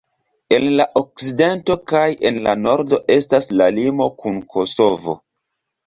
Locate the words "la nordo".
2.49-3.03